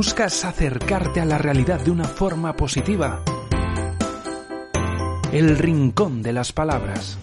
Buscas 0.00 0.46
acercarte 0.46 1.20
a 1.20 1.26
la 1.26 1.36
realidad 1.36 1.78
de 1.78 1.90
una 1.90 2.06
forma 2.06 2.56
positiva, 2.56 3.22
el 5.30 5.58
rincón 5.58 6.22
de 6.22 6.32
las 6.32 6.54
palabras. 6.54 7.18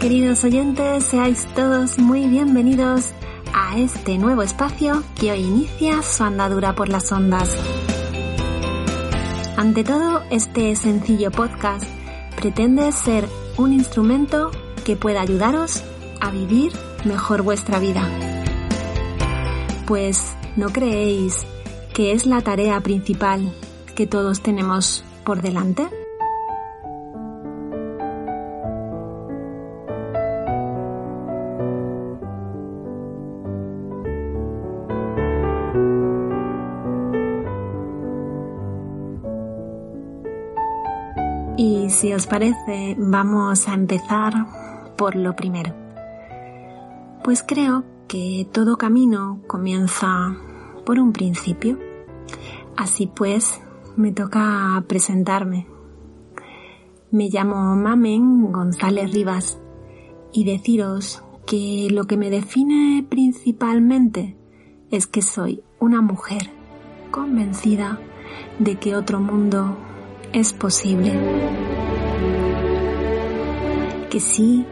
Queridos 0.00 0.42
oyentes, 0.42 1.04
seáis 1.04 1.46
todos 1.54 1.98
muy 1.98 2.26
bienvenidos 2.26 3.10
a 3.52 3.78
este 3.78 4.16
nuevo 4.16 4.40
espacio 4.40 5.04
que 5.20 5.32
hoy 5.32 5.40
inicia 5.40 6.00
su 6.00 6.24
andadura 6.24 6.74
por 6.74 6.88
las 6.88 7.12
ondas. 7.12 7.54
Ante 9.58 9.84
todo, 9.84 10.22
este 10.30 10.76
sencillo 10.76 11.30
podcast 11.30 11.84
pretende 12.40 12.90
ser 12.90 13.28
un 13.58 13.74
instrumento 13.74 14.50
que 14.86 14.96
pueda 14.96 15.20
ayudaros 15.20 15.84
a 16.22 16.30
vivir 16.30 16.72
mejor 17.04 17.42
vuestra 17.42 17.78
vida. 17.78 18.08
Pues, 19.84 20.22
¿no 20.56 20.70
creéis 20.70 21.46
que 21.98 22.12
es 22.12 22.26
la 22.26 22.40
tarea 22.42 22.80
principal 22.80 23.52
que 23.96 24.06
todos 24.06 24.40
tenemos 24.40 25.02
por 25.24 25.42
delante? 25.42 25.88
Y 41.56 41.90
si 41.90 42.14
os 42.14 42.28
parece, 42.28 42.94
vamos 42.96 43.66
a 43.66 43.74
empezar 43.74 44.46
por 44.96 45.16
lo 45.16 45.34
primero. 45.34 45.74
Pues 47.24 47.42
creo 47.42 47.82
que 48.06 48.46
todo 48.52 48.78
camino 48.78 49.40
comienza 49.48 50.36
por 50.86 51.00
un 51.00 51.12
principio. 51.12 51.87
Así 52.78 53.08
pues, 53.08 53.60
me 53.96 54.12
toca 54.12 54.84
presentarme. 54.86 55.66
Me 57.10 57.28
llamo 57.28 57.74
Mamen 57.74 58.52
González 58.52 59.12
Rivas 59.12 59.58
y 60.32 60.44
deciros 60.44 61.24
que 61.44 61.88
lo 61.90 62.04
que 62.04 62.16
me 62.16 62.30
define 62.30 63.04
principalmente 63.08 64.36
es 64.92 65.08
que 65.08 65.22
soy 65.22 65.64
una 65.80 66.02
mujer 66.02 66.52
convencida 67.10 67.98
de 68.60 68.76
que 68.76 68.94
otro 68.94 69.18
mundo 69.18 69.76
es 70.32 70.52
posible. 70.52 71.18
Que 74.08 74.20
sí, 74.20 74.64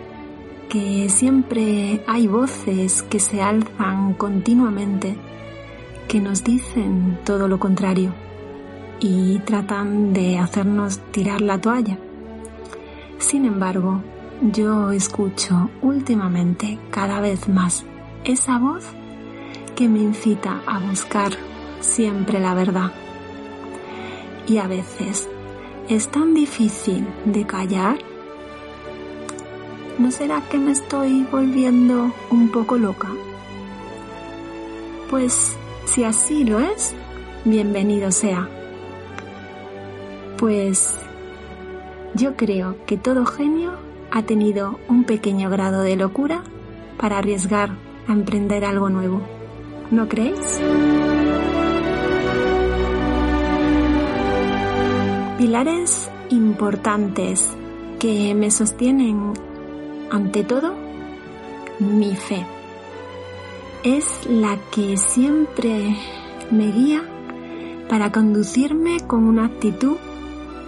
que 0.68 1.08
siempre 1.08 2.04
hay 2.06 2.28
voces 2.28 3.02
que 3.02 3.18
se 3.18 3.42
alzan 3.42 4.14
continuamente 4.14 5.16
que 6.08 6.20
nos 6.20 6.44
dicen 6.44 7.18
todo 7.24 7.48
lo 7.48 7.58
contrario 7.58 8.12
y 9.00 9.38
tratan 9.40 10.12
de 10.12 10.38
hacernos 10.38 11.00
tirar 11.10 11.40
la 11.40 11.60
toalla. 11.60 11.98
Sin 13.18 13.44
embargo, 13.44 14.02
yo 14.52 14.92
escucho 14.92 15.70
últimamente 15.82 16.78
cada 16.90 17.20
vez 17.20 17.48
más 17.48 17.84
esa 18.24 18.58
voz 18.58 18.84
que 19.74 19.88
me 19.88 20.00
incita 20.00 20.62
a 20.66 20.78
buscar 20.78 21.32
siempre 21.80 22.40
la 22.40 22.54
verdad. 22.54 22.92
Y 24.46 24.58
a 24.58 24.66
veces 24.66 25.28
es 25.88 26.08
tan 26.08 26.34
difícil 26.34 27.06
de 27.24 27.46
callar. 27.46 27.98
¿No 29.98 30.10
será 30.10 30.42
que 30.50 30.58
me 30.58 30.72
estoy 30.72 31.26
volviendo 31.30 32.12
un 32.30 32.50
poco 32.50 32.76
loca? 32.76 33.08
Pues 35.10 35.56
si 35.86 36.04
así 36.04 36.44
lo 36.44 36.58
es, 36.60 36.94
bienvenido 37.44 38.10
sea. 38.10 38.48
Pues 40.36 40.94
yo 42.14 42.36
creo 42.36 42.76
que 42.86 42.96
todo 42.96 43.24
genio 43.24 43.72
ha 44.10 44.22
tenido 44.22 44.78
un 44.88 45.04
pequeño 45.04 45.48
grado 45.48 45.82
de 45.82 45.96
locura 45.96 46.42
para 46.98 47.18
arriesgar 47.18 47.70
a 48.08 48.12
emprender 48.12 48.64
algo 48.64 48.90
nuevo. 48.90 49.22
¿No 49.90 50.08
creéis? 50.08 50.60
Pilares 55.38 56.10
importantes 56.30 57.48
que 58.00 58.34
me 58.34 58.50
sostienen 58.50 59.32
ante 60.10 60.42
todo 60.42 60.74
mi 61.78 62.16
fe 62.16 62.44
es 63.86 64.26
la 64.28 64.58
que 64.72 64.96
siempre 64.96 65.96
me 66.50 66.72
guía 66.72 67.04
para 67.88 68.10
conducirme 68.10 68.98
con 69.06 69.22
una 69.22 69.44
actitud 69.46 69.96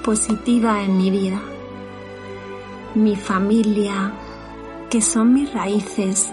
positiva 0.05 0.85
en 0.85 0.99
mi 0.99 1.11
vida. 1.11 1.41
Mi 2.95 3.17
familia, 3.17 4.13
que 4.89 5.01
son 5.01 5.35
mis 5.35 5.53
raíces, 5.53 6.33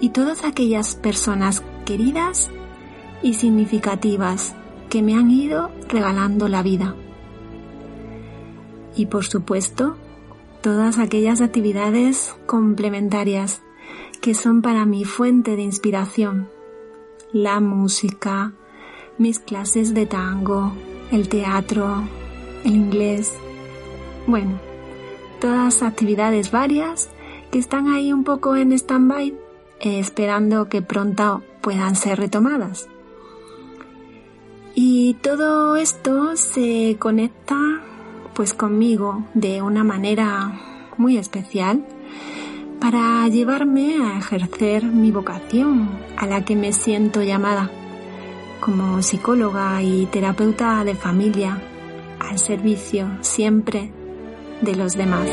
y 0.00 0.08
todas 0.08 0.44
aquellas 0.44 0.96
personas 0.96 1.62
queridas 1.84 2.50
y 3.22 3.34
significativas 3.34 4.56
que 4.90 5.00
me 5.00 5.14
han 5.14 5.30
ido 5.30 5.70
regalando 5.88 6.48
la 6.48 6.64
vida. 6.64 6.96
Y 8.96 9.06
por 9.06 9.24
supuesto, 9.24 9.96
todas 10.60 10.98
aquellas 10.98 11.40
actividades 11.40 12.34
complementarias 12.46 13.62
que 14.20 14.34
son 14.34 14.62
para 14.62 14.84
mi 14.84 15.04
fuente 15.04 15.56
de 15.56 15.62
inspiración. 15.62 16.48
La 17.32 17.60
música, 17.60 18.52
mis 19.18 19.38
clases 19.38 19.94
de 19.94 20.06
tango, 20.06 20.72
el 21.10 21.28
teatro, 21.28 22.02
el 22.64 22.74
inglés. 22.74 23.32
Bueno, 24.26 24.58
todas 25.40 25.82
actividades 25.82 26.50
varias 26.50 27.10
que 27.50 27.58
están 27.58 27.88
ahí 27.88 28.12
un 28.12 28.24
poco 28.24 28.56
en 28.56 28.72
stand-by, 28.72 29.28
eh, 29.80 29.98
esperando 29.98 30.68
que 30.68 30.82
pronto 30.82 31.42
puedan 31.60 31.96
ser 31.96 32.18
retomadas. 32.18 32.88
Y 34.74 35.14
todo 35.14 35.76
esto 35.76 36.36
se 36.36 36.96
conecta 36.98 37.56
pues 38.34 38.54
conmigo 38.54 39.24
de 39.34 39.62
una 39.62 39.82
manera 39.82 40.60
muy 40.96 41.18
especial 41.18 41.84
para 42.80 43.26
llevarme 43.28 43.96
a 44.04 44.18
ejercer 44.18 44.84
mi 44.84 45.10
vocación 45.10 45.90
a 46.16 46.26
la 46.26 46.44
que 46.44 46.56
me 46.56 46.72
siento 46.72 47.22
llamada 47.22 47.70
como 48.60 49.02
psicóloga 49.02 49.82
y 49.82 50.06
terapeuta 50.06 50.84
de 50.84 50.94
familia 50.94 51.60
al 52.18 52.38
servicio 52.38 53.08
siempre 53.20 53.90
de 54.60 54.74
los 54.74 54.96
demás. 54.96 55.28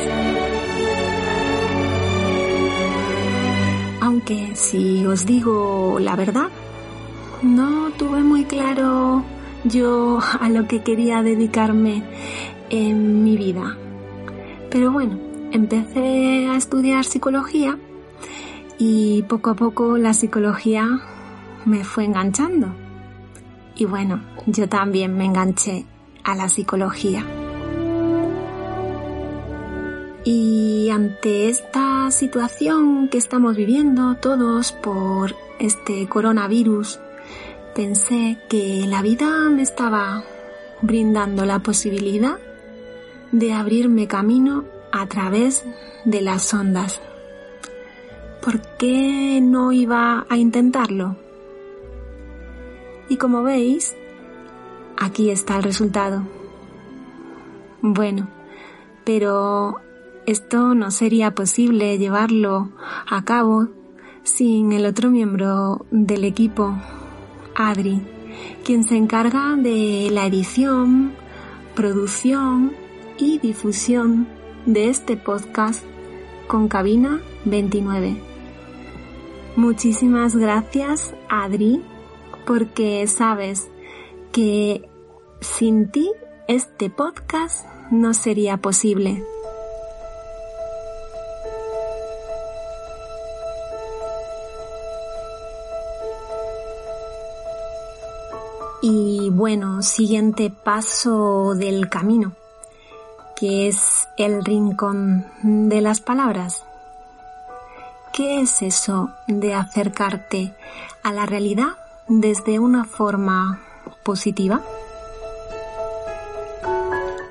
Aunque 4.01 4.55
si 4.55 5.05
os 5.05 5.25
digo 5.25 5.97
la 5.99 6.15
verdad, 6.15 6.49
no 7.41 7.91
tuve 7.91 8.21
muy 8.21 8.45
claro 8.45 9.23
yo 9.63 10.19
a 10.39 10.49
lo 10.49 10.67
que 10.67 10.83
quería 10.83 11.23
dedicarme 11.23 12.03
en 12.69 13.23
mi 13.23 13.37
vida. 13.37 13.77
Pero 14.69 14.91
bueno, 14.91 15.24
empecé 15.55 16.47
a 16.49 16.57
estudiar 16.57 17.05
psicología 17.05 17.79
y 18.77 19.23
poco 19.23 19.51
a 19.51 19.55
poco 19.55 19.97
la 19.97 20.13
psicología 20.13 20.99
me 21.65 21.83
fue 21.85 22.03
enganchando. 22.03 22.67
Y 23.75 23.85
bueno, 23.85 24.21
yo 24.45 24.67
también 24.67 25.17
me 25.17 25.25
enganché 25.25 25.85
a 26.23 26.35
la 26.35 26.49
psicología. 26.49 27.25
Y 30.25 30.89
ante 30.89 31.49
esta 31.49 32.11
situación 32.11 33.07
que 33.09 33.17
estamos 33.17 33.55
viviendo 33.55 34.15
todos 34.15 34.73
por 34.73 35.35
este 35.59 36.07
coronavirus, 36.07 36.99
pensé 37.75 38.37
que 38.49 38.85
la 38.87 39.01
vida 39.01 39.49
me 39.49 39.61
estaba 39.61 40.23
brindando 40.81 41.45
la 41.45 41.59
posibilidad 41.59 42.39
de 43.31 43.53
abrirme 43.53 44.07
camino 44.07 44.74
a 44.95 45.07
través 45.07 45.65
de 46.05 46.21
las 46.21 46.53
ondas. 46.53 47.01
¿Por 48.41 48.61
qué 48.77 49.39
no 49.41 49.73
iba 49.73 50.25
a 50.29 50.37
intentarlo? 50.37 51.17
Y 53.09 53.17
como 53.17 53.43
veis, 53.43 53.93
aquí 54.97 55.29
está 55.29 55.57
el 55.57 55.63
resultado. 55.63 56.23
Bueno, 57.81 58.29
pero 59.03 59.75
esto 60.25 60.73
no 60.73 60.91
sería 60.91 61.35
posible 61.35 61.97
llevarlo 61.97 62.69
a 63.09 63.23
cabo 63.25 63.67
sin 64.23 64.71
el 64.71 64.85
otro 64.85 65.11
miembro 65.11 65.85
del 65.91 66.23
equipo, 66.23 66.73
Adri, 67.53 68.01
quien 68.63 68.85
se 68.85 68.95
encarga 68.95 69.55
de 69.57 70.09
la 70.11 70.25
edición, 70.25 71.13
producción 71.75 72.71
y 73.17 73.39
difusión 73.39 74.34
de 74.65 74.89
este 74.89 75.17
podcast 75.17 75.83
con 76.47 76.67
cabina 76.67 77.21
29. 77.45 78.17
Muchísimas 79.55 80.35
gracias, 80.35 81.13
Adri, 81.29 81.81
porque 82.45 83.05
sabes 83.07 83.69
que 84.31 84.89
sin 85.39 85.91
ti 85.91 86.11
este 86.47 86.89
podcast 86.89 87.65
no 87.91 88.13
sería 88.13 88.57
posible. 88.57 89.23
Y 98.81 99.29
bueno, 99.31 99.81
siguiente 99.81 100.51
paso 100.51 101.55
del 101.55 101.89
camino, 101.89 102.33
que 103.35 103.67
es 103.67 104.07
el 104.17 104.43
rincón 104.43 105.25
de 105.43 105.81
las 105.81 105.99
palabras. 105.99 106.65
¿Qué 108.13 108.41
es 108.41 108.61
eso 108.61 109.11
de 109.27 109.53
acercarte 109.53 110.53
a 111.03 111.11
la 111.11 111.25
realidad 111.25 111.77
desde 112.07 112.59
una 112.59 112.85
forma 112.85 113.59
positiva? 114.03 114.61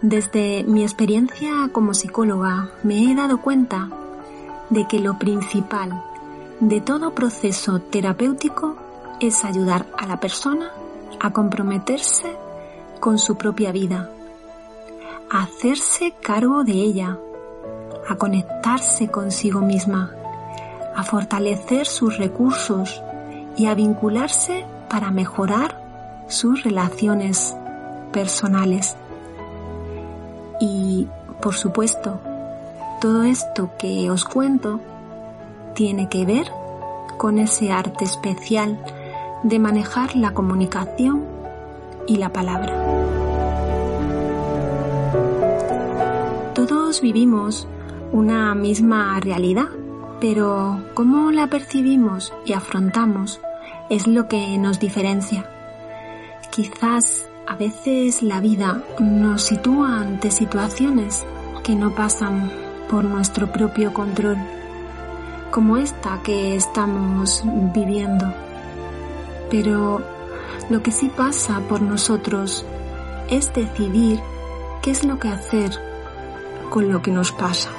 Desde 0.03 0.65
mi 0.65 0.83
experiencia 0.83 1.71
como 1.73 1.95
psicóloga 1.95 2.69
me 2.83 3.11
he 3.11 3.15
dado 3.15 3.41
cuenta 3.41 3.89
de 4.69 4.87
que 4.87 5.01
lo 5.01 5.19
principal 5.19 6.03
de 6.61 6.81
todo 6.83 7.15
proceso 7.15 7.81
terapéutico 7.81 8.77
es 9.21 9.45
ayudar 9.45 9.87
a 9.97 10.07
la 10.07 10.21
persona 10.21 10.71
a 11.21 11.33
comprometerse 11.33 12.37
con 13.01 13.19
su 13.19 13.37
propia 13.37 13.73
vida, 13.73 14.11
a 15.31 15.43
hacerse 15.43 16.15
cargo 16.21 16.65
de 16.65 16.73
ella, 16.73 17.19
a 18.09 18.17
conectarse 18.17 19.09
consigo 19.09 19.61
misma, 19.61 20.13
a 20.95 21.03
fortalecer 21.03 21.87
sus 21.87 22.19
recursos 22.19 23.03
y 23.57 23.67
a 23.67 23.75
vincularse 23.75 24.65
para 24.89 25.11
mejorar 25.11 25.81
sus 26.29 26.63
relaciones 26.63 27.57
personales. 28.13 28.97
Y, 30.61 31.09
por 31.41 31.55
supuesto, 31.55 32.21
todo 33.01 33.25
esto 33.25 33.71
que 33.79 34.11
os 34.11 34.25
cuento 34.25 34.81
tiene 35.75 36.09
que 36.09 36.25
ver 36.25 36.51
con 37.19 37.39
ese 37.39 37.73
arte 37.73 38.05
especial 38.05 38.79
de 39.43 39.59
manejar 39.59 40.17
la 40.17 40.33
comunicación 40.33 41.25
y 42.07 42.17
la 42.17 42.33
palabra. 42.33 43.14
Vivimos 47.01 47.67
una 48.13 48.55
misma 48.55 49.19
realidad, 49.21 49.69
pero 50.21 50.83
cómo 50.95 51.31
la 51.33 51.47
percibimos 51.49 52.33
y 52.45 52.53
afrontamos 52.53 53.41
es 53.91 54.07
lo 54.07 54.29
que 54.29 54.59
nos 54.59 54.81
diferencia. 54.81 55.49
Quizás 56.51 57.29
a 57.47 57.57
veces 57.57 58.23
la 58.23 58.41
vida 58.41 58.83
nos 59.01 59.43
sitúa 59.43 60.01
ante 60.01 60.31
situaciones 60.31 61.25
que 61.63 61.75
no 61.75 61.95
pasan 61.95 62.51
por 62.89 63.05
nuestro 63.05 63.53
propio 63.53 63.93
control, 63.93 64.37
como 65.51 65.77
esta 65.77 66.21
que 66.23 66.55
estamos 66.57 67.43
viviendo 67.75 68.33
pero 69.55 70.03
lo 70.69 70.83
que 70.83 70.91
sí 70.91 71.09
pasa 71.15 71.61
por 71.69 71.81
nosotros 71.81 72.67
es 73.29 73.53
decidir 73.55 74.19
qué 74.83 74.91
es 74.91 75.05
lo 75.05 75.19
que 75.21 75.29
hacer 75.29 75.71
con 76.71 76.91
lo 76.91 77.03
que 77.03 77.11
nos 77.11 77.33
pasa 77.33 77.71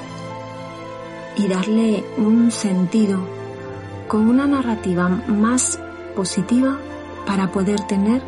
y 1.36 1.48
darle 1.48 2.04
un 2.16 2.50
sentido 2.50 3.20
con 4.08 4.28
una 4.28 4.46
narrativa 4.46 5.08
más 5.08 5.78
positiva 6.14 6.78
para 7.26 7.52
poder 7.52 7.80
tener 7.86 8.22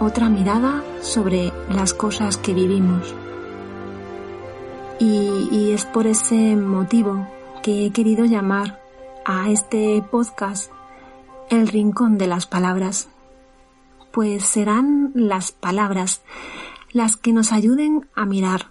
otra 0.00 0.28
mirada 0.28 0.82
sobre 1.00 1.52
las 1.68 1.94
cosas 1.94 2.36
que 2.36 2.54
vivimos. 2.54 3.14
Y, 4.98 5.70
es 5.72 5.84
por 5.84 6.06
ese 6.06 6.56
motivo 6.56 7.26
que 7.62 7.86
he 7.86 7.90
querido 7.90 8.24
llamar 8.24 8.80
a 9.24 9.50
este 9.50 10.02
podcast 10.10 10.70
el 11.48 11.68
rincón 11.68 12.18
de 12.18 12.26
las 12.26 12.46
palabras, 12.46 13.08
pues 14.10 14.44
serán 14.44 15.12
las 15.14 15.52
palabras 15.52 16.22
las 16.92 17.16
que 17.16 17.32
nos 17.32 17.52
ayuden 17.52 18.08
a 18.14 18.26
mirar 18.26 18.69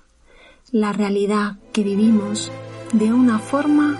la 0.71 0.94
realidad 0.94 1.57
que 1.74 1.83
vivimos 1.83 2.51
de 2.94 3.12
una 3.12 3.39
forma 3.39 3.98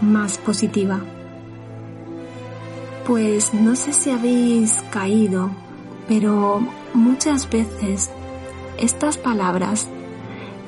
más 0.00 0.38
positiva. 0.38 1.00
Pues 3.06 3.54
no 3.54 3.74
sé 3.76 3.92
si 3.92 4.10
habéis 4.10 4.82
caído, 4.90 5.50
pero 6.06 6.60
muchas 6.94 7.50
veces 7.50 8.10
estas 8.78 9.16
palabras 9.16 9.88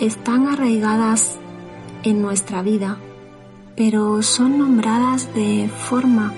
están 0.00 0.48
arraigadas 0.48 1.36
en 2.02 2.22
nuestra 2.22 2.62
vida, 2.62 2.98
pero 3.76 4.22
son 4.22 4.58
nombradas 4.58 5.32
de 5.34 5.68
forma 5.68 6.32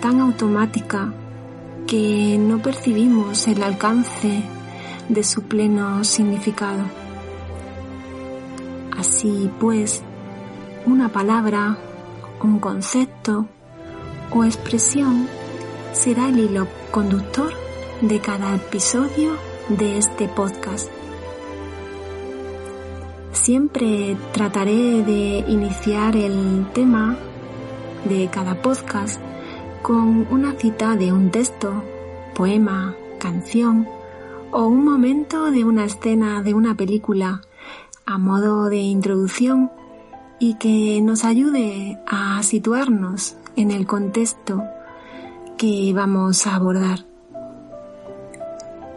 tan 0.00 0.20
automática 0.20 1.12
que 1.86 2.36
no 2.38 2.58
percibimos 2.60 3.48
el 3.48 3.62
alcance 3.62 4.42
de 5.08 5.24
su 5.24 5.42
pleno 5.42 6.04
significado. 6.04 7.01
Así 8.96 9.50
pues, 9.58 10.02
una 10.86 11.08
palabra, 11.08 11.78
un 12.42 12.58
concepto 12.58 13.46
o 14.30 14.44
expresión 14.44 15.28
será 15.92 16.28
el 16.28 16.38
hilo 16.38 16.66
conductor 16.90 17.52
de 18.00 18.20
cada 18.20 18.54
episodio 18.56 19.36
de 19.68 19.98
este 19.98 20.28
podcast. 20.28 20.88
Siempre 23.32 24.16
trataré 24.32 25.02
de 25.02 25.44
iniciar 25.48 26.16
el 26.16 26.66
tema 26.72 27.16
de 28.04 28.28
cada 28.28 28.60
podcast 28.60 29.20
con 29.82 30.26
una 30.30 30.52
cita 30.52 30.96
de 30.96 31.12
un 31.12 31.30
texto, 31.30 31.82
poema, 32.34 32.94
canción 33.18 33.88
o 34.50 34.66
un 34.66 34.84
momento 34.84 35.50
de 35.50 35.64
una 35.64 35.84
escena 35.84 36.42
de 36.42 36.54
una 36.54 36.74
película 36.74 37.40
a 38.06 38.18
modo 38.18 38.68
de 38.68 38.78
introducción 38.78 39.70
y 40.38 40.54
que 40.54 41.00
nos 41.02 41.24
ayude 41.24 42.00
a 42.06 42.42
situarnos 42.42 43.36
en 43.56 43.70
el 43.70 43.86
contexto 43.86 44.64
que 45.56 45.92
vamos 45.94 46.46
a 46.46 46.56
abordar. 46.56 47.06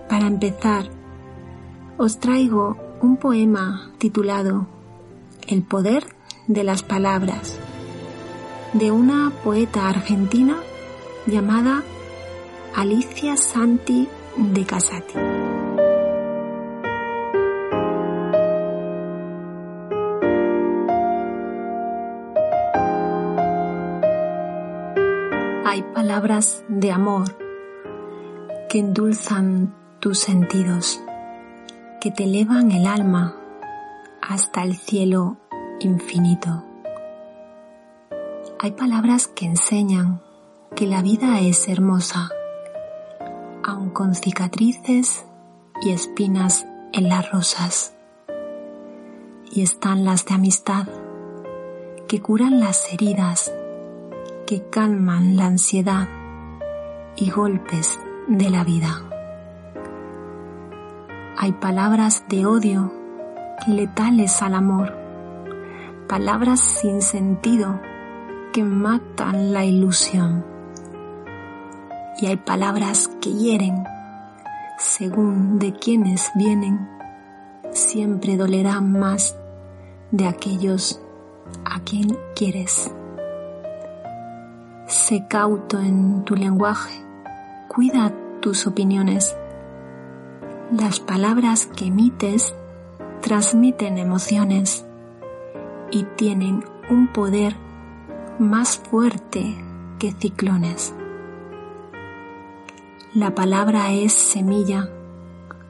Para 0.09 0.27
empezar, 0.27 0.89
os 1.97 2.19
traigo 2.19 2.77
un 3.01 3.17
poema 3.17 3.91
titulado 3.97 4.67
El 5.47 5.61
poder 5.63 6.07
de 6.47 6.63
las 6.63 6.83
palabras, 6.83 7.57
de 8.73 8.91
una 8.91 9.31
poeta 9.43 9.89
argentina 9.89 10.57
llamada 11.27 11.83
Alicia 12.75 13.37
Santi 13.37 14.07
de 14.37 14.65
Casati. 14.65 15.44
Palabras 26.15 26.63
de 26.69 26.93
amor 26.93 27.37
que 28.69 28.79
endulzan 28.79 29.75
tus 29.99 30.17
sentidos, 30.17 31.01
que 31.99 32.09
te 32.09 32.23
elevan 32.23 32.71
el 32.71 32.87
alma 32.87 33.35
hasta 34.21 34.63
el 34.63 34.77
cielo 34.77 35.35
infinito. 35.81 36.63
Hay 38.59 38.71
palabras 38.71 39.27
que 39.27 39.45
enseñan 39.45 40.21
que 40.73 40.87
la 40.87 41.01
vida 41.01 41.41
es 41.41 41.67
hermosa, 41.67 42.29
aun 43.61 43.89
con 43.89 44.15
cicatrices 44.15 45.25
y 45.81 45.89
espinas 45.89 46.65
en 46.93 47.09
las 47.09 47.29
rosas. 47.29 47.93
y 49.51 49.63
están 49.63 50.05
las 50.05 50.23
de 50.25 50.33
amistad, 50.35 50.87
que 52.07 52.21
curan 52.21 52.61
las 52.61 52.93
heridas, 52.93 53.51
que 54.45 54.63
calman 54.69 55.35
la 55.35 55.47
ansiedad 55.47 56.07
y 57.15 57.31
golpes 57.31 57.99
de 58.27 58.49
la 58.49 58.63
vida. 58.63 59.01
Hay 61.37 61.51
palabras 61.53 62.23
de 62.29 62.45
odio 62.45 62.93
letales 63.67 64.41
al 64.41 64.53
amor, 64.53 64.93
palabras 66.07 66.59
sin 66.59 67.01
sentido 67.01 67.79
que 68.53 68.63
matan 68.63 69.51
la 69.51 69.65
ilusión. 69.65 70.45
Y 72.21 72.27
hay 72.27 72.37
palabras 72.37 73.09
que 73.19 73.33
hieren, 73.33 73.83
según 74.77 75.59
de 75.59 75.73
quienes 75.73 76.31
vienen, 76.35 76.87
siempre 77.71 78.37
dolerán 78.37 78.91
más 78.97 79.35
de 80.11 80.27
aquellos 80.27 81.01
a 81.65 81.81
quien 81.81 82.17
quieres. 82.35 82.94
Sé 84.87 85.25
cauto 85.27 85.79
en 85.79 86.23
tu 86.25 86.35
lenguaje, 86.35 87.03
cuida 87.67 88.13
tus 88.39 88.67
opiniones. 88.67 89.35
Las 90.71 90.99
palabras 90.99 91.65
que 91.65 91.85
emites 91.87 92.53
transmiten 93.21 93.97
emociones 93.97 94.85
y 95.89 96.03
tienen 96.03 96.63
un 96.87 97.07
poder 97.07 97.55
más 98.37 98.77
fuerte 98.77 99.57
que 99.97 100.11
ciclones. 100.11 100.93
La 103.15 103.33
palabra 103.33 103.91
es 103.91 104.13
semilla, 104.13 104.87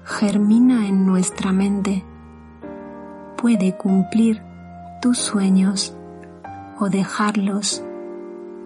germina 0.04 0.90
en 0.90 1.06
nuestra 1.06 1.54
mente, 1.54 2.04
puede 3.38 3.78
cumplir 3.78 4.42
tus 5.02 5.20
sueños 5.20 5.96
o 6.80 6.90
dejarlos 6.90 7.85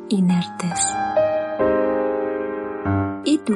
inertes. 0.10 0.80
¿Y 3.26 3.38
tú? 3.40 3.56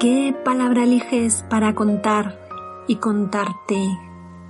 ¿Qué 0.00 0.34
palabra 0.44 0.84
eliges 0.84 1.44
para 1.48 1.74
contar 1.74 2.38
y 2.86 2.96
contarte 2.96 3.98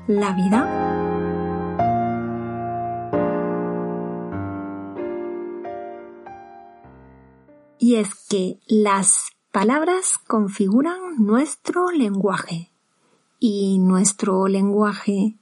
la 0.09 0.33
vida? 0.33 0.87
Y 7.79 7.97
es 7.97 8.15
que 8.29 8.59
las 8.67 9.31
palabras 9.53 10.19
configuran 10.27 10.99
nuestro 11.19 11.91
lenguaje 11.91 12.73
y 13.39 13.79
nuestro 13.79 14.49
lenguaje 14.49 15.37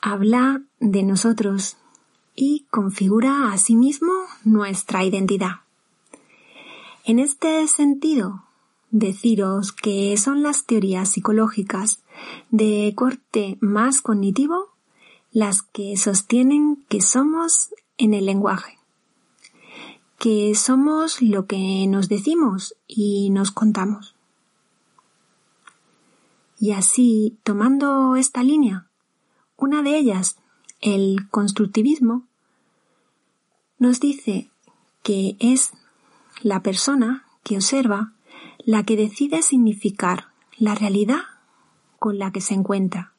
habla 0.00 0.62
de 0.80 1.02
nosotros 1.02 1.76
y 2.34 2.66
configura 2.70 3.52
asimismo 3.52 4.12
nuestra 4.44 5.04
identidad. 5.04 5.60
En 7.04 7.18
este 7.18 7.66
sentido, 7.68 8.44
deciros 8.90 9.72
que 9.72 10.16
son 10.16 10.42
las 10.42 10.64
teorías 10.64 11.08
psicológicas 11.10 12.02
de 12.50 12.92
corte 12.96 13.58
más 13.60 14.02
cognitivo 14.02 14.70
las 15.32 15.62
que 15.62 15.96
sostienen 15.96 16.84
que 16.88 17.00
somos 17.00 17.74
en 17.98 18.14
el 18.14 18.26
lenguaje, 18.26 18.78
que 20.18 20.54
somos 20.54 21.20
lo 21.20 21.46
que 21.46 21.86
nos 21.88 22.08
decimos 22.08 22.76
y 22.86 23.30
nos 23.30 23.50
contamos. 23.50 24.14
Y 26.60 26.70
así, 26.70 27.36
tomando 27.42 28.14
esta 28.14 28.44
línea, 28.44 28.86
una 29.56 29.82
de 29.82 29.98
ellas, 29.98 30.36
el 30.84 31.28
constructivismo, 31.30 32.24
nos 33.78 34.00
dice 34.00 34.50
que 35.02 35.36
es 35.40 35.72
la 36.42 36.62
persona 36.62 37.24
que 37.42 37.56
observa 37.56 38.12
la 38.58 38.84
que 38.84 38.96
decide 38.96 39.42
significar 39.42 40.26
la 40.58 40.74
realidad 40.74 41.22
con 41.98 42.18
la 42.18 42.30
que 42.30 42.40
se 42.40 42.54
encuentra. 42.54 43.12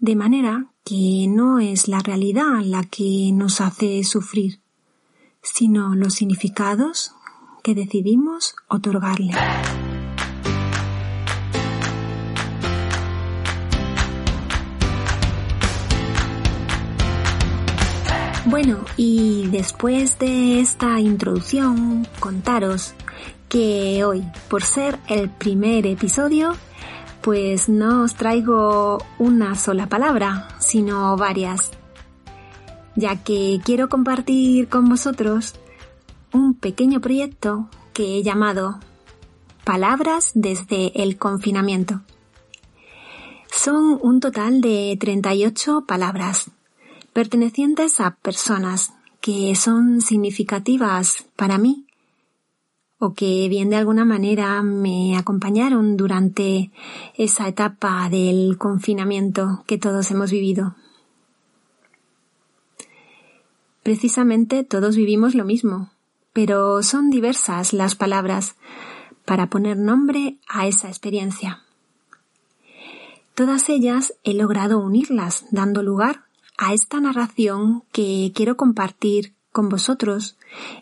De 0.00 0.16
manera 0.16 0.66
que 0.84 1.26
no 1.28 1.60
es 1.60 1.86
la 1.86 2.00
realidad 2.00 2.60
la 2.64 2.84
que 2.84 3.30
nos 3.32 3.60
hace 3.60 4.02
sufrir, 4.02 4.58
sino 5.42 5.94
los 5.94 6.14
significados 6.14 7.12
que 7.62 7.76
decidimos 7.76 8.56
otorgarle. 8.68 9.32
Bueno, 18.52 18.84
y 18.98 19.48
después 19.48 20.18
de 20.18 20.60
esta 20.60 21.00
introducción, 21.00 22.06
contaros 22.20 22.92
que 23.48 24.04
hoy, 24.04 24.22
por 24.50 24.62
ser 24.62 24.98
el 25.08 25.30
primer 25.30 25.86
episodio, 25.86 26.52
pues 27.22 27.70
no 27.70 28.02
os 28.02 28.14
traigo 28.14 28.98
una 29.18 29.54
sola 29.54 29.86
palabra, 29.88 30.48
sino 30.58 31.16
varias, 31.16 31.70
ya 32.94 33.24
que 33.24 33.58
quiero 33.64 33.88
compartir 33.88 34.68
con 34.68 34.86
vosotros 34.86 35.54
un 36.34 36.52
pequeño 36.52 37.00
proyecto 37.00 37.70
que 37.94 38.18
he 38.18 38.22
llamado 38.22 38.80
Palabras 39.64 40.32
desde 40.34 41.02
el 41.02 41.16
confinamiento. 41.16 42.02
Son 43.50 43.98
un 44.02 44.20
total 44.20 44.60
de 44.60 44.94
38 45.00 45.86
palabras, 45.88 46.50
pertenecientes 47.12 48.00
a 48.00 48.16
personas 48.16 48.92
que 49.20 49.54
son 49.54 50.00
significativas 50.00 51.24
para 51.36 51.58
mí 51.58 51.86
o 52.98 53.14
que 53.14 53.48
bien 53.48 53.68
de 53.68 53.76
alguna 53.76 54.04
manera 54.04 54.62
me 54.62 55.16
acompañaron 55.16 55.96
durante 55.96 56.70
esa 57.16 57.48
etapa 57.48 58.08
del 58.08 58.56
confinamiento 58.58 59.64
que 59.66 59.76
todos 59.76 60.08
hemos 60.12 60.30
vivido. 60.30 60.76
Precisamente 63.82 64.62
todos 64.62 64.94
vivimos 64.94 65.34
lo 65.34 65.44
mismo, 65.44 65.90
pero 66.32 66.84
son 66.84 67.10
diversas 67.10 67.72
las 67.72 67.96
palabras 67.96 68.54
para 69.24 69.48
poner 69.50 69.76
nombre 69.76 70.38
a 70.48 70.68
esa 70.68 70.86
experiencia. 70.86 71.64
Todas 73.34 73.68
ellas 73.68 74.14
he 74.22 74.34
logrado 74.34 74.78
unirlas, 74.78 75.46
dando 75.50 75.82
lugar 75.82 76.26
a 76.58 76.72
esta 76.74 77.00
narración 77.00 77.84
que 77.92 78.32
quiero 78.34 78.56
compartir 78.56 79.34
con 79.52 79.68
vosotros 79.68 80.36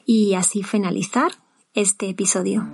y 0.06 0.34
así 0.34 0.62
finalizar 0.62 1.32
este 1.74 2.08
episodio. 2.08 2.68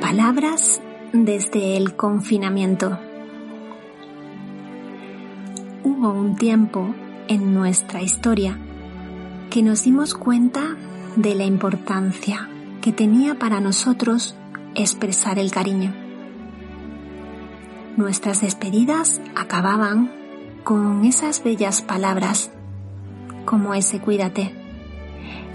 Palabras 0.00 0.80
desde 1.12 1.76
el 1.76 1.96
confinamiento. 1.96 2.98
Hubo 5.82 6.12
un 6.12 6.36
tiempo 6.36 6.94
en 7.28 7.54
nuestra 7.54 8.02
historia 8.02 8.58
que 9.50 9.62
nos 9.62 9.84
dimos 9.84 10.14
cuenta 10.14 10.76
de 11.16 11.34
la 11.34 11.44
importancia 11.44 12.48
que 12.80 12.92
tenía 12.92 13.38
para 13.38 13.60
nosotros 13.60 14.34
expresar 14.74 15.38
el 15.38 15.50
cariño. 15.50 15.94
Nuestras 17.96 18.40
despedidas 18.40 19.20
acababan 19.34 20.10
con 20.64 21.04
esas 21.04 21.42
bellas 21.42 21.82
palabras, 21.82 22.50
como 23.44 23.74
ese 23.74 24.00
cuídate, 24.00 24.54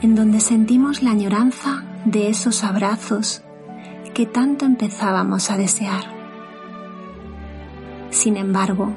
en 0.01 0.15
donde 0.15 0.39
sentimos 0.39 1.01
la 1.01 1.11
añoranza 1.11 1.83
de 2.05 2.29
esos 2.29 2.63
abrazos 2.63 3.41
que 4.13 4.25
tanto 4.25 4.65
empezábamos 4.65 5.49
a 5.49 5.57
desear. 5.57 6.03
Sin 8.11 8.37
embargo, 8.37 8.93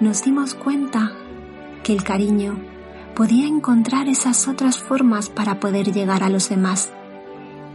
nos 0.00 0.22
dimos 0.22 0.54
cuenta 0.54 1.12
que 1.82 1.92
el 1.92 2.04
cariño 2.04 2.56
podía 3.14 3.46
encontrar 3.46 4.08
esas 4.08 4.46
otras 4.46 4.78
formas 4.78 5.28
para 5.28 5.58
poder 5.58 5.92
llegar 5.92 6.22
a 6.22 6.28
los 6.28 6.48
demás 6.48 6.92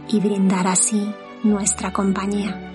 y 0.08 0.20
brindar 0.20 0.66
así 0.66 1.12
nuestra 1.42 1.92
compañía. 1.92 2.72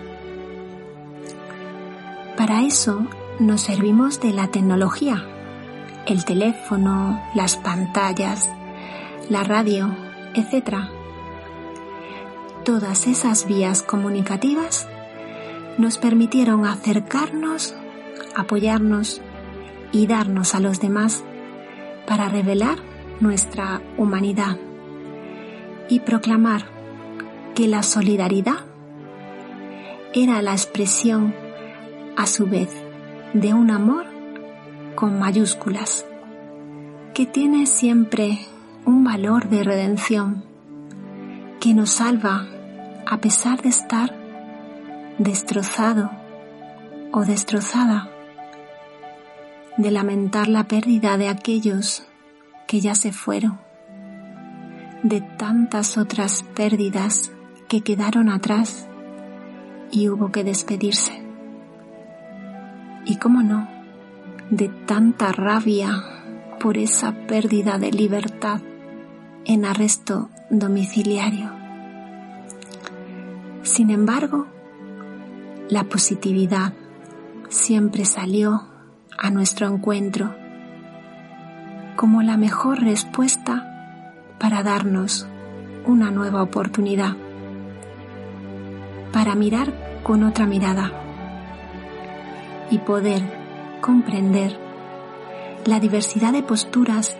Para 2.37 2.63
eso 2.63 3.05
nos 3.39 3.61
servimos 3.61 4.21
de 4.21 4.31
la 4.31 4.47
tecnología, 4.47 5.25
el 6.05 6.25
teléfono, 6.25 7.21
las 7.35 7.57
pantallas, 7.57 8.49
la 9.29 9.43
radio, 9.43 9.95
etc. 10.33 10.77
Todas 12.63 13.07
esas 13.07 13.45
vías 13.45 13.81
comunicativas 13.81 14.87
nos 15.77 15.97
permitieron 15.97 16.65
acercarnos, 16.65 17.75
apoyarnos 18.35 19.21
y 19.91 20.07
darnos 20.07 20.55
a 20.55 20.59
los 20.59 20.79
demás 20.79 21.23
para 22.05 22.29
revelar 22.29 22.77
nuestra 23.19 23.81
humanidad 23.97 24.57
y 25.89 25.99
proclamar 26.01 26.78
que 27.59 27.67
la 27.67 27.83
solidaridad 27.83 28.59
era 30.13 30.41
la 30.41 30.53
expresión, 30.53 31.35
a 32.15 32.25
su 32.25 32.45
vez, 32.45 32.69
de 33.33 33.53
un 33.53 33.69
amor 33.69 34.05
con 34.95 35.19
mayúsculas, 35.19 36.05
que 37.13 37.25
tiene 37.25 37.65
siempre 37.65 38.39
un 38.85 39.03
valor 39.03 39.49
de 39.49 39.65
redención, 39.65 40.45
que 41.59 41.73
nos 41.73 41.89
salva 41.89 42.47
a 43.05 43.17
pesar 43.17 43.61
de 43.61 43.67
estar 43.67 44.15
destrozado 45.17 46.11
o 47.11 47.25
destrozada, 47.25 48.09
de 49.75 49.91
lamentar 49.91 50.47
la 50.47 50.63
pérdida 50.63 51.17
de 51.17 51.27
aquellos 51.27 52.07
que 52.67 52.79
ya 52.79 52.95
se 52.95 53.11
fueron, 53.11 53.59
de 55.03 55.19
tantas 55.19 55.97
otras 55.97 56.43
pérdidas 56.55 57.33
que 57.69 57.81
quedaron 57.81 58.29
atrás 58.29 58.89
y 59.91 60.09
hubo 60.09 60.31
que 60.31 60.43
despedirse. 60.43 61.23
Y 63.05 63.17
cómo 63.17 63.41
no, 63.41 63.69
de 64.49 64.67
tanta 64.67 65.31
rabia 65.31 66.03
por 66.59 66.77
esa 66.77 67.13
pérdida 67.27 67.77
de 67.77 67.91
libertad 67.91 68.59
en 69.45 69.63
arresto 69.63 70.29
domiciliario. 70.49 71.51
Sin 73.63 73.91
embargo, 73.91 74.47
la 75.69 75.83
positividad 75.85 76.73
siempre 77.49 78.03
salió 78.03 78.67
a 79.17 79.29
nuestro 79.29 79.67
encuentro 79.67 80.35
como 81.95 82.23
la 82.23 82.37
mejor 82.37 82.79
respuesta 82.79 84.33
para 84.39 84.63
darnos 84.63 85.27
una 85.85 86.11
nueva 86.11 86.41
oportunidad, 86.41 87.15
para 89.11 89.35
mirar 89.35 90.01
con 90.03 90.23
otra 90.23 90.45
mirada 90.45 90.91
y 92.69 92.77
poder 92.79 93.21
comprender 93.81 94.57
la 95.65 95.79
diversidad 95.79 96.33
de 96.33 96.43
posturas 96.43 97.17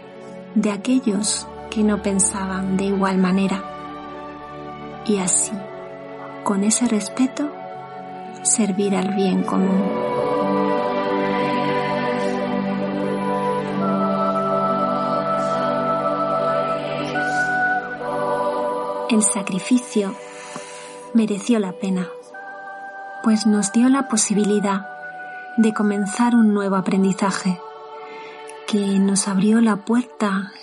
de 0.56 0.72
aquellos 0.72 1.48
que 1.70 1.84
no 1.84 2.02
pensaban 2.02 2.78
de 2.78 2.86
igual 2.86 3.18
manera 3.18 3.64
y 5.06 5.18
así, 5.18 5.52
con 6.44 6.64
ese 6.64 6.88
respeto, 6.88 7.50
servir 8.44 8.96
al 8.96 9.16
bien 9.16 9.44
común. 9.44 9.84
El 19.10 19.24
sacrificio 19.24 20.14
mereció 21.20 21.60
la 21.60 21.74
pena, 21.74 22.08
pues 23.24 23.46
nos 23.46 23.74
dio 23.74 23.90
la 23.90 24.08
posibilidad 24.08 24.88
de 25.58 25.74
comenzar 25.74 26.34
un 26.34 26.54
nuevo 26.54 26.78
aprendizaje 26.78 27.60
que 28.66 28.80
nos 29.00 29.28
abrió 29.28 29.60
la 29.60 29.76
puerta 29.76 30.54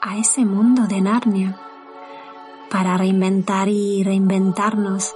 a 0.00 0.16
ese 0.16 0.46
mundo 0.46 0.86
de 0.86 1.02
Narnia 1.02 1.58
para 2.70 2.96
reinventar 2.96 3.68
y 3.68 4.04
reinventarnos 4.04 5.14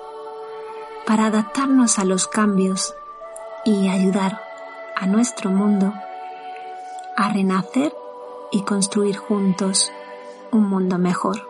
para 1.07 1.29
adaptarnos 1.29 1.99
a 1.99 2.05
los 2.05 2.29
cambios 2.29 2.95
y 3.65 3.89
ayudar 3.89 4.43
a 4.97 5.07
nuestro 5.07 5.49
mundo 5.49 5.95
a 7.17 7.33
renacer 7.33 7.95
y 8.53 8.65
construir 8.65 9.17
juntos 9.17 9.91
un 10.53 10.69
mundo 10.69 10.99
mejor. 10.99 11.49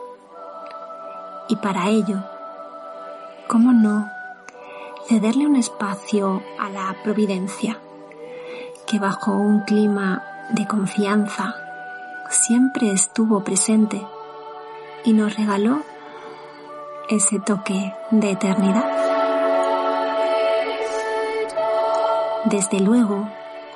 Y 1.49 1.57
para 1.57 1.89
ello, 1.89 2.23
¿cómo 3.51 3.73
no 3.73 4.09
cederle 5.09 5.45
un 5.45 5.57
espacio 5.57 6.41
a 6.61 6.71
la 6.71 6.95
providencia 7.03 7.81
que 8.87 9.01
bajo 9.01 9.33
un 9.33 9.63
clima 9.65 10.23
de 10.51 10.69
confianza 10.69 11.57
siempre 12.29 12.93
estuvo 12.93 13.43
presente 13.43 14.07
y 15.05 15.15
nos 15.15 15.37
regaló 15.37 15.83
ese 17.09 17.41
toque 17.41 17.93
de 18.13 18.31
eternidad? 18.31 18.85
Desde 22.45 22.79
luego, 22.79 23.29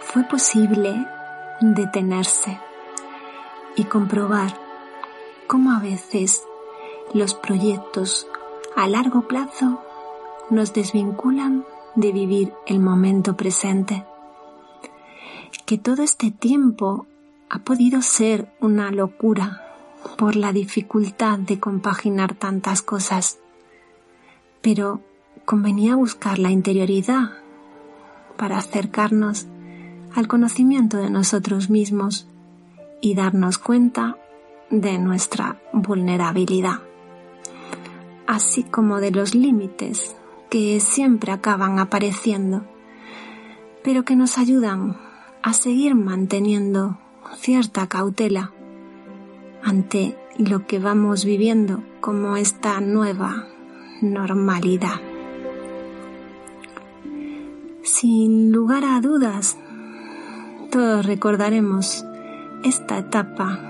fue 0.02 0.22
posible 0.22 1.04
detenerse 1.60 2.60
y 3.74 3.82
comprobar 3.86 4.54
cómo 5.48 5.72
a 5.72 5.80
veces 5.80 6.44
los 7.12 7.34
proyectos 7.34 8.28
a 8.76 8.88
largo 8.88 9.28
plazo 9.28 9.80
nos 10.50 10.72
desvinculan 10.72 11.64
de 11.94 12.12
vivir 12.12 12.52
el 12.66 12.80
momento 12.80 13.36
presente. 13.36 14.04
Que 15.66 15.78
todo 15.78 16.02
este 16.02 16.30
tiempo 16.30 17.06
ha 17.48 17.60
podido 17.60 18.02
ser 18.02 18.52
una 18.60 18.90
locura 18.90 19.62
por 20.16 20.36
la 20.36 20.52
dificultad 20.52 21.38
de 21.38 21.58
compaginar 21.58 22.34
tantas 22.34 22.82
cosas, 22.82 23.38
pero 24.60 25.00
convenía 25.44 25.94
buscar 25.96 26.38
la 26.38 26.50
interioridad 26.50 27.30
para 28.36 28.58
acercarnos 28.58 29.46
al 30.14 30.28
conocimiento 30.28 30.96
de 30.96 31.10
nosotros 31.10 31.70
mismos 31.70 32.26
y 33.00 33.14
darnos 33.14 33.58
cuenta 33.58 34.16
de 34.70 34.98
nuestra 34.98 35.60
vulnerabilidad, 35.72 36.80
así 38.26 38.62
como 38.62 39.00
de 39.00 39.10
los 39.10 39.34
límites 39.34 40.16
que 40.50 40.80
siempre 40.80 41.32
acaban 41.32 41.78
apareciendo, 41.78 42.64
pero 43.82 44.04
que 44.04 44.16
nos 44.16 44.38
ayudan 44.38 44.96
a 45.42 45.52
seguir 45.52 45.94
manteniendo 45.94 46.98
cierta 47.36 47.86
cautela 47.86 48.52
ante 49.62 50.16
lo 50.38 50.66
que 50.66 50.78
vamos 50.78 51.24
viviendo 51.24 51.82
como 52.00 52.36
esta 52.36 52.80
nueva 52.80 53.46
normalidad. 54.00 55.00
Sin 57.82 58.52
lugar 58.52 58.84
a 58.84 59.00
dudas, 59.00 59.58
todos 60.70 61.04
recordaremos 61.04 62.04
esta 62.62 62.98
etapa 62.98 63.60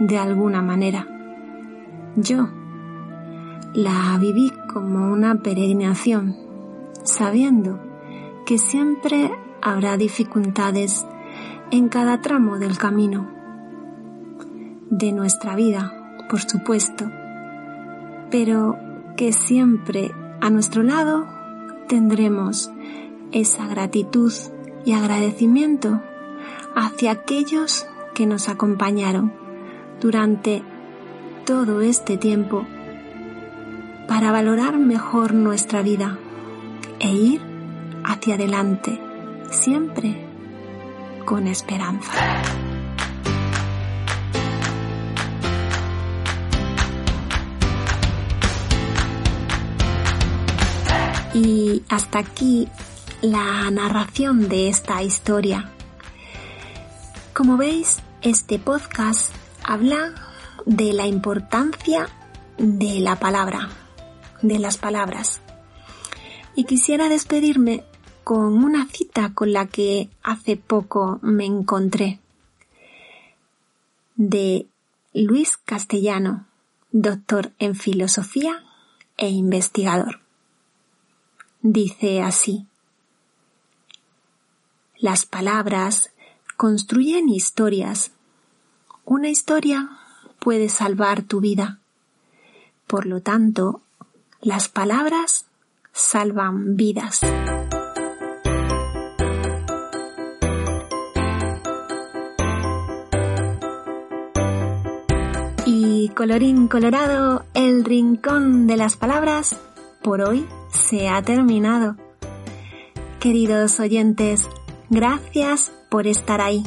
de 0.00 0.18
alguna 0.18 0.62
manera. 0.62 1.06
Yo 2.16 2.48
la 3.74 4.18
viví 4.18 4.52
como 4.72 5.12
una 5.12 5.36
peregrinación, 5.36 6.36
sabiendo 7.04 7.78
que 8.44 8.58
siempre 8.58 9.30
habrá 9.62 9.96
dificultades 9.96 11.06
en 11.70 11.88
cada 11.88 12.20
tramo 12.20 12.58
del 12.58 12.78
camino 12.78 13.30
de 14.90 15.12
nuestra 15.12 15.54
vida, 15.54 16.16
por 16.28 16.40
supuesto, 16.40 17.08
pero 18.30 18.76
que 19.16 19.32
siempre 19.32 20.10
a 20.40 20.50
nuestro 20.50 20.82
lado 20.82 21.28
tendremos 21.86 22.72
esa 23.30 23.68
gratitud 23.68 24.32
y 24.84 24.92
agradecimiento 24.92 26.00
hacia 26.74 27.12
aquellos 27.12 27.86
que 28.14 28.26
nos 28.26 28.48
acompañaron 28.48 29.32
durante 30.00 30.62
todo 31.44 31.82
este 31.82 32.16
tiempo 32.16 32.66
para 34.10 34.32
valorar 34.32 34.76
mejor 34.76 35.34
nuestra 35.34 35.82
vida 35.82 36.18
e 36.98 37.10
ir 37.12 37.40
hacia 38.02 38.34
adelante 38.34 39.00
siempre 39.52 40.26
con 41.24 41.46
esperanza. 41.46 42.10
Y 51.32 51.84
hasta 51.88 52.18
aquí 52.18 52.66
la 53.22 53.70
narración 53.70 54.48
de 54.48 54.70
esta 54.70 55.04
historia. 55.04 55.70
Como 57.32 57.56
veis, 57.56 58.02
este 58.22 58.58
podcast 58.58 59.32
habla 59.62 60.14
de 60.66 60.94
la 60.94 61.06
importancia 61.06 62.08
de 62.58 62.98
la 62.98 63.14
palabra, 63.14 63.68
de 64.42 64.58
las 64.58 64.76
palabras. 64.76 65.40
Y 66.54 66.64
quisiera 66.64 67.08
despedirme 67.08 67.84
con 68.24 68.62
una 68.64 68.86
cita 68.86 69.32
con 69.34 69.52
la 69.52 69.66
que 69.66 70.08
hace 70.22 70.56
poco 70.56 71.18
me 71.22 71.46
encontré 71.46 72.20
de 74.16 74.66
Luis 75.14 75.56
Castellano, 75.56 76.46
doctor 76.92 77.52
en 77.58 77.74
filosofía 77.74 78.62
e 79.16 79.28
investigador. 79.30 80.20
Dice 81.62 82.22
así, 82.22 82.66
las 84.98 85.24
palabras 85.24 86.10
construyen 86.56 87.30
historias. 87.30 88.12
Una 89.06 89.30
historia 89.30 89.88
puede 90.38 90.68
salvar 90.68 91.22
tu 91.22 91.40
vida. 91.40 91.80
Por 92.86 93.06
lo 93.06 93.22
tanto, 93.22 93.80
Las 94.42 94.70
palabras 94.70 95.44
salvan 95.92 96.74
vidas. 96.74 97.20
Y 105.66 106.08
colorín 106.16 106.68
colorado, 106.68 107.44
el 107.52 107.84
rincón 107.84 108.66
de 108.66 108.78
las 108.78 108.96
palabras 108.96 109.54
por 110.00 110.22
hoy 110.22 110.46
se 110.70 111.10
ha 111.10 111.20
terminado. 111.20 111.96
Queridos 113.18 113.78
oyentes, 113.78 114.48
gracias 114.88 115.70
por 115.90 116.06
estar 116.06 116.40
ahí. 116.40 116.64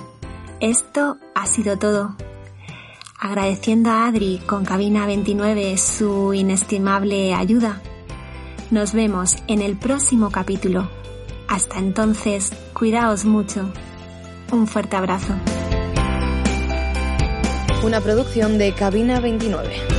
Esto 0.60 1.18
ha 1.34 1.48
sido 1.48 1.80
todo. 1.80 2.16
Agradeciendo 3.24 3.90
a 3.90 4.08
Adri 4.08 4.42
con 4.46 4.66
Cabina 4.66 5.06
29 5.06 5.78
su 5.78 6.34
inestimable 6.34 7.34
ayuda. 7.34 7.82
Nos 8.70 8.92
vemos 8.92 9.38
en 9.48 9.62
el 9.62 9.78
próximo 9.78 10.30
capítulo. 10.30 10.90
Hasta 11.48 11.80
entonces, 11.80 12.52
cuidaos 12.74 13.24
mucho. 13.24 13.72
Un 14.52 14.68
fuerte 14.68 14.98
abrazo. 14.98 15.36
Una 17.86 18.02
producción 18.02 18.58
de 18.58 18.74
Cabina 18.74 19.22
29. 19.22 19.93